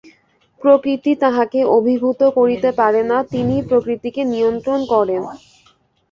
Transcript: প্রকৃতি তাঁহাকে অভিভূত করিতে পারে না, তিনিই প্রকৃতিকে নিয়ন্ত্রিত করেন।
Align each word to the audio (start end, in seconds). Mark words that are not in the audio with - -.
প্রকৃতি 0.61 1.11
তাঁহাকে 1.15 1.59
অভিভূত 1.77 2.19
করিতে 2.37 2.69
পারে 2.79 3.01
না, 3.03 3.17
তিনিই 3.31 3.63
প্রকৃতিকে 3.69 4.21
নিয়ন্ত্রিত 4.25 4.81
করেন। 4.93 5.21